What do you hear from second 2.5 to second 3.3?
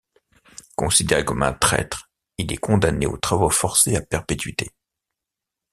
est condamné aux